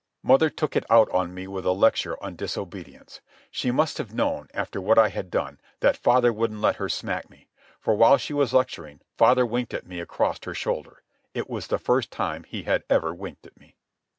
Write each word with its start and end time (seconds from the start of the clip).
Mother 0.23 0.49
took 0.49 0.75
it 0.75 0.83
out 0.89 1.11
on 1.11 1.31
me 1.31 1.45
with 1.45 1.63
a 1.63 1.73
lecture 1.73 2.17
on 2.23 2.35
disobedience. 2.35 3.21
She 3.51 3.69
must 3.69 3.99
have 3.99 4.15
known, 4.15 4.47
after 4.51 4.81
what 4.81 4.97
I 4.97 5.09
had 5.09 5.29
done, 5.29 5.59
that 5.81 5.95
father 5.95 6.33
wouldn't 6.33 6.59
let 6.59 6.77
her 6.77 6.89
smack 6.89 7.29
me; 7.29 7.49
for, 7.79 7.93
while 7.93 8.17
she 8.17 8.33
was 8.33 8.51
lecturing, 8.51 9.01
father 9.15 9.45
winked 9.45 9.75
at 9.75 9.85
me 9.85 9.99
across 9.99 10.43
her 10.45 10.55
shoulder. 10.55 11.03
It 11.35 11.51
was 11.51 11.67
the 11.67 11.77
first 11.77 12.09
time 12.09 12.45
he 12.45 12.63
had 12.63 12.83
ever 12.89 13.13
winked 13.13 13.45
at 13.45 13.59
me. 13.59 13.75